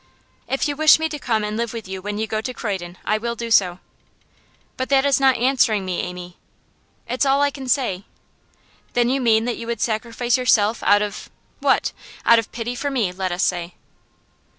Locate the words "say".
7.69-8.05, 13.43-13.75